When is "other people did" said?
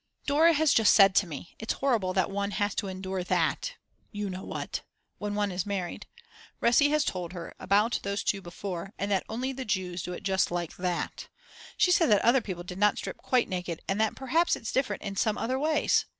12.25-12.79